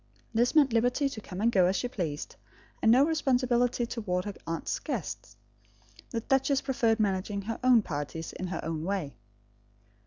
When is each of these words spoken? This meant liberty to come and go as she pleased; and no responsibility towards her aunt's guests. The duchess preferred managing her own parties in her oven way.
This 0.33 0.55
meant 0.55 0.73
liberty 0.73 1.07
to 1.09 1.21
come 1.21 1.41
and 1.41 1.51
go 1.51 1.67
as 1.67 1.75
she 1.75 1.87
pleased; 1.87 2.35
and 2.81 2.91
no 2.91 3.05
responsibility 3.05 3.85
towards 3.85 4.25
her 4.25 4.33
aunt's 4.47 4.79
guests. 4.79 5.37
The 6.09 6.21
duchess 6.21 6.59
preferred 6.61 6.99
managing 6.99 7.43
her 7.43 7.59
own 7.63 7.83
parties 7.83 8.33
in 8.33 8.47
her 8.47 8.57
oven 8.57 8.83
way. 8.83 9.13